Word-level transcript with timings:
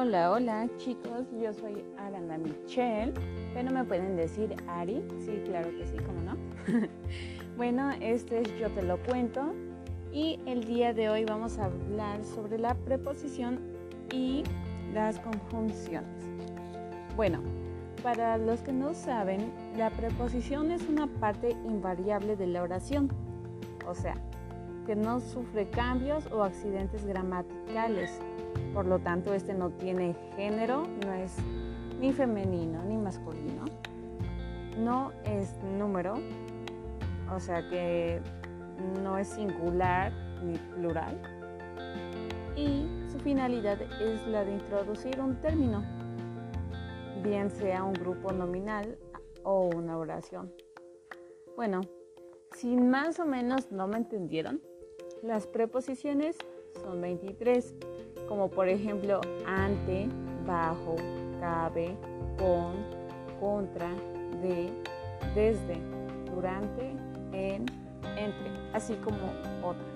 Hola, 0.00 0.30
hola 0.30 0.68
chicos, 0.76 1.26
yo 1.42 1.52
soy 1.52 1.84
Aranda 1.96 2.38
Michelle, 2.38 3.12
pero 3.52 3.72
me 3.72 3.82
pueden 3.82 4.14
decir 4.14 4.54
Ari, 4.68 5.02
sí, 5.18 5.42
claro 5.44 5.70
que 5.76 5.84
sí, 5.88 5.96
cómo 6.06 6.20
no. 6.20 6.36
bueno, 7.56 7.90
este 8.00 8.42
es 8.42 8.58
Yo 8.60 8.70
te 8.70 8.84
lo 8.84 9.02
cuento. 9.02 9.52
Y 10.12 10.38
el 10.46 10.62
día 10.62 10.92
de 10.92 11.08
hoy 11.08 11.24
vamos 11.24 11.58
a 11.58 11.64
hablar 11.64 12.22
sobre 12.22 12.60
la 12.60 12.76
preposición 12.76 13.58
y 14.12 14.44
las 14.94 15.18
conjunciones. 15.18 16.22
Bueno, 17.16 17.40
para 18.00 18.38
los 18.38 18.60
que 18.60 18.72
no 18.72 18.94
saben, 18.94 19.52
la 19.76 19.90
preposición 19.90 20.70
es 20.70 20.88
una 20.88 21.08
parte 21.08 21.56
invariable 21.66 22.36
de 22.36 22.46
la 22.46 22.62
oración, 22.62 23.08
o 23.84 23.96
sea, 23.96 24.14
que 24.86 24.94
no 24.94 25.18
sufre 25.18 25.68
cambios 25.70 26.30
o 26.30 26.44
accidentes 26.44 27.04
gramaticales 27.04 28.20
por 28.74 28.86
lo 28.86 28.98
tanto, 28.98 29.34
este 29.34 29.54
no 29.54 29.70
tiene 29.70 30.14
género, 30.36 30.86
no 31.04 31.12
es 31.12 31.36
ni 32.00 32.12
femenino 32.12 32.84
ni 32.84 32.96
masculino. 32.96 33.64
No 34.78 35.12
es 35.24 35.54
número, 35.76 36.14
o 37.34 37.40
sea 37.40 37.68
que 37.68 38.20
no 39.02 39.18
es 39.18 39.28
singular 39.28 40.12
ni 40.42 40.56
plural. 40.56 41.20
Y 42.56 42.86
su 43.10 43.18
finalidad 43.18 43.80
es 44.00 44.26
la 44.28 44.44
de 44.44 44.52
introducir 44.52 45.20
un 45.20 45.40
término, 45.40 45.84
bien 47.22 47.50
sea 47.50 47.84
un 47.84 47.94
grupo 47.94 48.32
nominal 48.32 48.98
o 49.42 49.68
una 49.74 49.96
oración. 49.98 50.52
Bueno, 51.56 51.80
si 52.52 52.76
más 52.76 53.18
o 53.18 53.26
menos 53.26 53.70
no 53.72 53.88
me 53.88 53.96
entendieron, 53.96 54.60
las 55.22 55.46
preposiciones 55.46 56.36
son 56.82 57.00
23 57.00 57.74
como 58.28 58.48
por 58.48 58.68
ejemplo 58.68 59.20
ante, 59.46 60.08
bajo, 60.46 60.96
cabe, 61.40 61.96
con, 62.38 62.74
contra, 63.40 63.90
de, 64.42 64.70
desde, 65.34 65.80
durante, 66.34 66.90
en, 67.32 67.66
entre, 68.16 68.50
así 68.72 68.94
como 68.96 69.18
otras. 69.62 69.86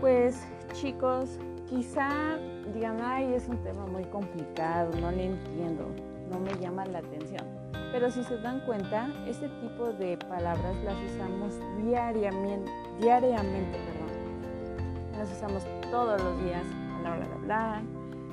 Pues 0.00 0.42
chicos, 0.72 1.38
quizá 1.68 2.38
digan, 2.74 2.98
ay, 3.02 3.34
es 3.34 3.48
un 3.48 3.58
tema 3.58 3.86
muy 3.86 4.04
complicado, 4.04 4.90
no 5.00 5.12
le 5.12 5.26
entiendo, 5.26 5.86
no 6.30 6.40
me 6.40 6.52
llama 6.60 6.86
la 6.86 6.98
atención. 6.98 7.46
Pero 7.92 8.10
si 8.10 8.24
se 8.24 8.38
dan 8.38 8.60
cuenta, 8.60 9.08
este 9.26 9.48
tipo 9.48 9.92
de 9.92 10.16
palabras 10.16 10.74
las 10.82 10.96
usamos 11.12 11.52
diariamente, 11.84 12.70
diariamente, 13.00 13.78
perdón. 13.78 15.18
Las 15.18 15.30
usamos 15.30 15.62
todos 15.92 16.18
los 16.22 16.42
días 16.42 16.64
a 17.04 17.16
la 17.46 17.82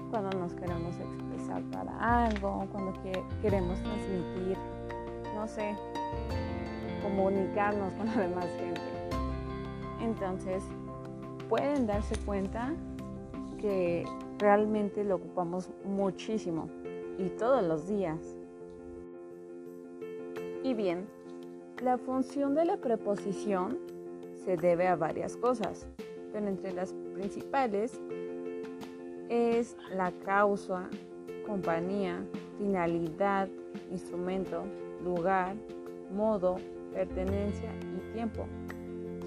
cuando 0.10 0.40
nos 0.40 0.54
queremos 0.54 0.96
expresar 0.98 1.62
para 1.74 2.24
algo, 2.26 2.66
cuando 2.72 2.94
queremos 3.42 3.78
transmitir, 3.82 4.58
no 5.36 5.46
sé, 5.46 5.76
comunicarnos 7.04 7.92
con 7.96 8.08
la 8.08 8.16
demás 8.28 8.46
gente. 8.58 8.82
Entonces, 10.02 10.64
pueden 11.50 11.86
darse 11.86 12.16
cuenta 12.26 12.74
que 13.60 14.06
realmente 14.38 15.04
lo 15.04 15.16
ocupamos 15.18 15.70
muchísimo 15.84 16.70
y 17.18 17.28
todos 17.28 17.62
los 17.62 17.90
días. 17.90 18.38
Y 20.64 20.74
bien, 20.74 21.08
la 21.84 21.98
función 21.98 22.56
de 22.56 22.64
la 22.64 22.78
preposición 22.78 23.78
se 24.46 24.56
debe 24.56 24.88
a 24.88 24.96
varias 24.96 25.36
cosas 25.36 25.86
pero 26.32 26.48
entre 26.48 26.74
las 26.74 26.94
principales 27.20 28.00
es 29.28 29.76
la 29.94 30.14
causa, 30.24 30.90
compañía, 31.46 32.24
finalidad, 32.58 33.50
instrumento, 33.92 34.64
lugar, 35.04 35.54
modo, 36.16 36.56
pertenencia 36.94 37.70
y 37.98 38.14
tiempo. 38.14 38.48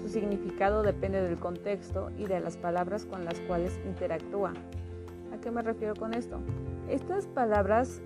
Su 0.01 0.09
significado 0.09 0.81
depende 0.81 1.21
del 1.21 1.37
contexto 1.37 2.09
y 2.17 2.25
de 2.25 2.39
las 2.39 2.57
palabras 2.57 3.05
con 3.05 3.25
las 3.25 3.39
cuales 3.41 3.79
interactúa. 3.85 4.53
¿A 5.31 5.37
qué 5.39 5.51
me 5.51 5.61
refiero 5.61 5.93
con 5.95 6.15
esto? 6.15 6.39
Estas 6.89 7.27
palabras 7.27 8.01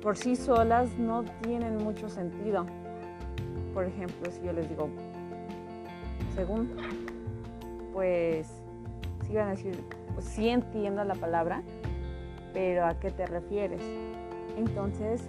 por 0.00 0.16
sí 0.16 0.36
solas 0.36 0.96
no 0.96 1.24
tienen 1.42 1.76
mucho 1.78 2.08
sentido. 2.08 2.66
Por 3.74 3.84
ejemplo, 3.84 4.30
si 4.30 4.46
yo 4.46 4.52
les 4.52 4.68
digo, 4.68 4.88
según 6.36 6.70
pues 7.92 8.48
sí 9.28 9.34
van 9.34 9.48
a 9.48 9.50
decir, 9.50 9.84
pues 10.14 10.26
sí 10.26 10.48
entiendo 10.48 11.04
la 11.04 11.14
palabra, 11.14 11.62
pero 12.52 12.86
¿a 12.86 12.98
qué 12.98 13.10
te 13.10 13.26
refieres? 13.26 13.82
Entonces, 14.56 15.22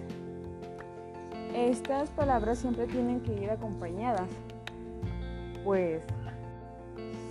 estas 1.54 2.10
palabras 2.10 2.58
siempre 2.58 2.86
tienen 2.86 3.20
que 3.20 3.34
ir 3.34 3.50
acompañadas, 3.50 4.28
pues 5.64 6.02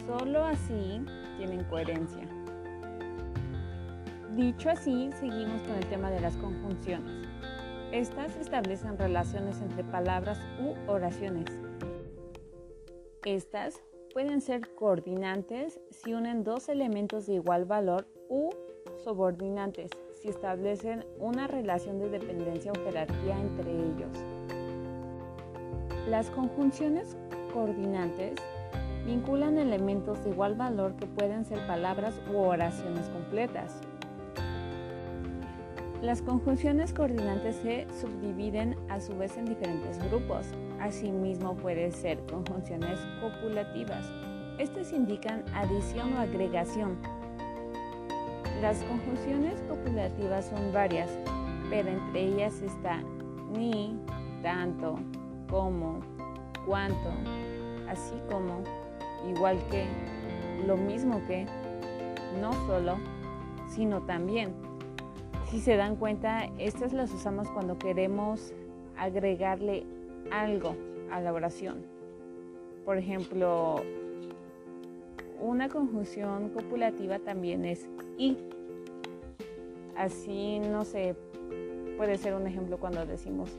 solo 0.06 0.46
así 0.46 1.04
tienen 1.38 1.64
coherencia. 1.66 2.24
Dicho 4.36 4.70
así, 4.70 5.10
seguimos 5.20 5.62
con 5.64 5.76
el 5.76 5.86
tema 5.88 6.12
de 6.12 6.22
las 6.22 6.38
conjunciones. 6.38 7.28
Estas 7.92 8.38
establecen 8.38 8.98
relaciones 8.98 9.60
entre 9.62 9.84
palabras 9.84 10.40
u 10.62 10.76
oraciones. 10.90 11.50
Estas 13.26 13.82
pueden 14.20 14.42
ser 14.42 14.76
coordinantes 14.76 15.80
si 15.92 16.14
unen 16.14 16.44
dos 16.44 16.68
elementos 16.68 17.26
de 17.26 17.36
igual 17.36 17.64
valor 17.64 18.06
u 18.28 18.50
subordinantes 19.02 19.92
si 20.12 20.28
establecen 20.28 21.06
una 21.20 21.48
relación 21.48 22.00
de 22.00 22.10
dependencia 22.10 22.74
o 22.74 22.84
jerarquía 22.84 23.40
entre 23.40 23.72
ellos. 23.72 24.12
Las 26.10 26.30
conjunciones 26.32 27.16
coordinantes 27.54 28.34
vinculan 29.06 29.58
elementos 29.58 30.22
de 30.26 30.32
igual 30.32 30.56
valor 30.56 30.98
que 30.98 31.08
pueden 31.08 31.46
ser 31.46 31.66
palabras 31.66 32.20
u 32.30 32.40
oraciones 32.40 33.08
completas. 33.08 33.80
Las 36.02 36.22
conjunciones 36.22 36.92
coordinantes 36.92 37.56
se 37.56 37.88
subdividen 38.02 38.76
a 38.90 39.00
su 39.00 39.18
vez 39.18 39.38
en 39.38 39.46
diferentes 39.46 39.98
grupos. 40.10 40.48
Asimismo 40.82 41.56
pueden 41.56 41.92
ser 41.92 42.20
conjunciones 42.26 43.00
copulativas. 43.22 44.06
Estas 44.58 44.94
indican 44.94 45.44
adición 45.54 46.14
o 46.14 46.20
agregación. 46.20 46.98
Las 48.62 48.78
conjunciones 48.84 49.62
copulativas 49.70 50.46
son 50.46 50.74
varias, 50.74 51.10
pero 51.70 51.90
entre 51.90 52.24
ellas 52.24 52.62
está 52.62 53.02
ni, 53.54 53.98
tanto, 54.42 55.00
como, 55.50 56.00
cuanto, 56.66 57.10
así 57.90 58.16
como, 58.30 58.62
igual 59.34 59.58
que, 59.70 59.86
lo 60.66 60.78
mismo 60.78 61.22
que, 61.28 61.46
no 62.42 62.54
solo, 62.68 62.98
sino 63.68 64.02
también. 64.02 64.54
Si 65.50 65.60
se 65.60 65.78
dan 65.78 65.96
cuenta, 65.96 66.46
estas 66.58 66.94
las 66.94 67.12
usamos 67.12 67.50
cuando 67.50 67.78
queremos 67.80 68.54
agregarle 68.98 69.86
algo 70.32 70.76
a 71.12 71.20
la 71.20 71.34
oración. 71.34 71.86
Por 72.86 72.98
ejemplo, 72.98 73.84
una 75.40 75.70
conjunción 75.70 76.50
copulativa 76.50 77.20
también 77.20 77.66
es 77.66 77.88
y. 78.18 78.38
Así, 79.96 80.60
no 80.60 80.86
sé, 80.86 81.16
puede 81.98 82.18
ser 82.18 82.34
un 82.34 82.48
ejemplo 82.48 82.78
cuando 82.78 83.06
decimos 83.06 83.58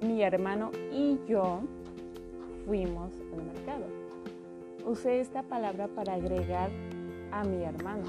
mi 0.00 0.22
hermano 0.22 0.70
y 0.92 1.18
yo 1.28 1.60
fuimos 2.66 3.12
al 3.32 3.44
mercado. 3.44 3.84
Usé 4.86 5.20
esta 5.20 5.42
palabra 5.42 5.88
para 5.88 6.14
agregar 6.14 6.70
a 7.32 7.44
mi 7.44 7.62
hermano. 7.64 8.04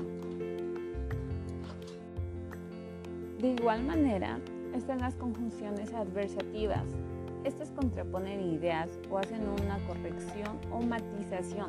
De 3.40 3.48
igual 3.50 3.84
manera, 3.84 4.40
están 4.76 5.00
las 5.00 5.16
conjunciones 5.16 5.94
adversativas. 5.94 6.86
Estas 7.44 7.70
contraponen 7.72 8.42
ideas 8.42 8.90
o 9.10 9.18
hacen 9.18 9.42
una 9.48 9.78
corrección 9.88 10.60
o 10.72 10.82
matización. 10.82 11.68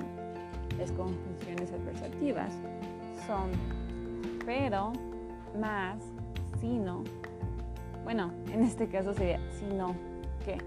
Las 0.78 0.90
conjunciones 0.92 1.72
adversativas 1.72 2.52
son 3.26 3.50
pero, 4.44 4.92
más, 5.58 5.98
sino. 6.60 7.04
Bueno, 8.04 8.32
en 8.52 8.62
este 8.62 8.88
caso 8.88 9.14
sería 9.14 9.40
sino 9.52 9.94
que. 10.44 10.58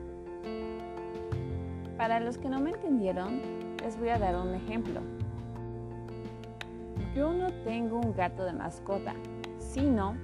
Para 1.97 2.19
los 2.19 2.37
que 2.37 2.49
no 2.49 2.59
me 2.59 2.71
entendieron, 2.71 3.41
les 3.83 3.97
voy 3.99 4.09
a 4.09 4.19
dar 4.19 4.35
un 4.35 4.53
ejemplo. 4.53 5.01
Yo 7.15 7.33
no 7.33 7.51
tengo 7.63 7.99
un 7.99 8.13
gato 8.13 8.43
de 8.45 8.53
mascota, 8.53 9.13
sino 9.59 10.15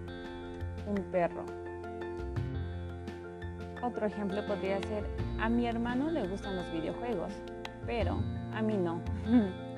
un 0.87 1.03
perro. 1.11 1.43
Otro 3.81 4.05
ejemplo 4.05 4.45
podría 4.45 4.81
ser, 4.83 5.05
a 5.39 5.49
mi 5.49 5.65
hermano 5.67 6.09
le 6.11 6.27
gustan 6.27 6.55
los 6.55 6.71
videojuegos, 6.71 7.33
pero 7.85 8.19
a 8.53 8.61
mí 8.61 8.77
no. 8.77 9.01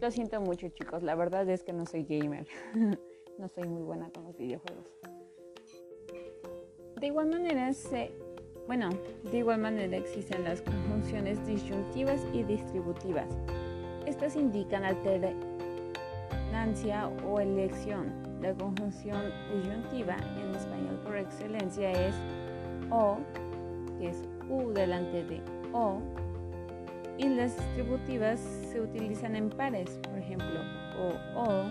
Lo 0.00 0.10
siento 0.10 0.40
mucho 0.42 0.68
chicos, 0.68 1.02
la 1.02 1.14
verdad 1.14 1.48
es 1.48 1.62
que 1.62 1.72
no 1.72 1.86
soy 1.86 2.04
gamer. 2.04 2.46
no 3.38 3.48
soy 3.48 3.66
muy 3.66 3.82
buena 3.82 4.10
con 4.10 4.24
los 4.24 4.36
videojuegos. 4.36 4.92
De 7.00 7.06
igual 7.06 7.28
manera 7.28 7.72
se 7.72 8.12
bueno, 8.66 8.90
de 9.30 9.38
igual 9.38 9.60
manera 9.60 9.96
existen 9.96 10.42
las 10.42 10.60
conjunciones 10.60 11.46
disyuntivas 11.46 12.20
y 12.32 12.42
distributivas. 12.42 13.28
Estas 14.06 14.34
indican 14.34 14.84
alternancia 14.84 15.46
o 17.24 17.38
elección. 17.38 18.25
La 18.40 18.52
conjunción 18.54 19.32
disyuntiva 19.54 20.16
en 20.38 20.54
español 20.54 21.00
por 21.04 21.16
excelencia 21.16 21.90
es 21.90 22.14
o, 22.90 23.18
que 23.98 24.10
es 24.10 24.28
u 24.48 24.72
delante 24.72 25.24
de 25.24 25.40
o, 25.72 25.98
y 27.18 27.28
las 27.28 27.56
distributivas 27.56 28.38
se 28.70 28.80
utilizan 28.80 29.36
en 29.36 29.48
pares, 29.48 29.98
por 30.02 30.18
ejemplo, 30.18 30.60
o 31.00 31.40
o, 31.40 31.64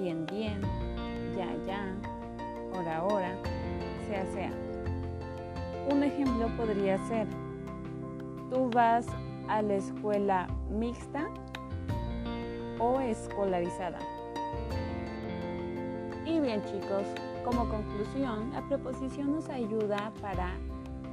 bien 0.00 0.26
bien, 0.26 0.60
ya 1.36 1.48
ya, 1.66 1.94
hora 2.72 3.04
hora, 3.04 3.36
sea 4.08 4.26
sea. 4.32 4.50
Un 5.90 6.02
ejemplo 6.02 6.48
podría 6.56 6.98
ser, 7.06 7.26
tú 8.50 8.68
vas 8.70 9.06
a 9.48 9.62
la 9.62 9.74
escuela 9.76 10.48
mixta 10.70 11.28
o 12.78 13.00
escolarizada. 13.00 13.98
Y 16.28 16.40
bien 16.40 16.62
chicos, 16.66 17.06
como 17.42 17.66
conclusión, 17.70 18.50
la 18.52 18.60
preposición 18.68 19.32
nos 19.32 19.48
ayuda 19.48 20.12
para 20.20 20.52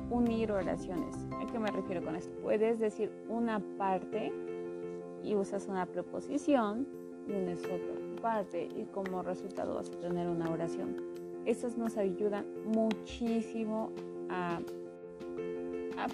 unir 0.09 0.51
oraciones. 0.51 1.15
¿A 1.41 1.49
qué 1.49 1.57
me 1.57 1.71
refiero 1.71 2.03
con 2.03 2.17
esto? 2.17 2.33
Puedes 2.41 2.79
decir 2.79 3.09
una 3.29 3.61
parte 3.77 4.33
y 5.23 5.33
usas 5.35 5.67
una 5.67 5.85
preposición 5.85 6.85
y 7.29 7.31
unes 7.31 7.59
otra 7.59 8.21
parte 8.21 8.67
y 8.75 8.83
como 8.93 9.23
resultado 9.23 9.75
vas 9.75 9.89
a 9.89 9.99
tener 10.01 10.27
una 10.27 10.49
oración. 10.51 10.97
Estas 11.45 11.77
nos 11.77 11.95
ayudan 11.95 12.45
muchísimo 12.65 13.91
a, 14.29 14.59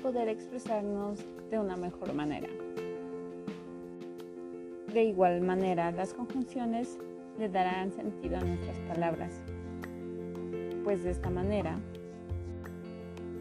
poder 0.04 0.30
expresarnos 0.30 1.20
de 1.50 1.60
una 1.60 1.76
mejor 1.76 2.14
manera. 2.14 2.48
De 4.94 5.04
igual 5.04 5.42
manera, 5.42 5.92
las 5.92 6.14
conjunciones 6.14 6.98
le 7.38 7.50
darán 7.50 7.92
sentido 7.92 8.38
a 8.38 8.42
nuestras 8.42 8.78
palabras, 8.80 9.32
pues 10.84 11.04
de 11.04 11.12
esta 11.12 11.30
manera 11.30 11.78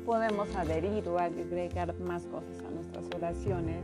podemos 0.05 0.55
adherir 0.57 1.07
o 1.09 1.19
agregar 1.19 1.99
más 2.01 2.27
cosas 2.27 2.59
a 2.67 2.71
nuestras 2.71 3.05
oraciones. 3.15 3.83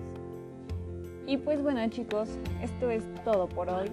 Y 1.26 1.36
pues 1.38 1.62
bueno 1.62 1.88
chicos, 1.88 2.28
esto 2.62 2.90
es 2.90 3.02
todo 3.24 3.48
por 3.48 3.68
hoy, 3.68 3.88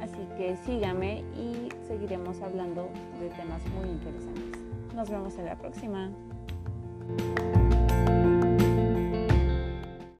así 0.00 0.26
que 0.36 0.56
síganme 0.64 1.24
y 1.36 1.68
seguiremos 1.86 2.40
hablando 2.40 2.88
de 3.20 3.28
temas 3.30 3.62
muy 3.76 3.88
interesantes. 3.88 4.60
Nos 4.94 5.08
vemos 5.10 5.36
en 5.38 5.46
la 5.46 5.56
próxima. 5.56 6.10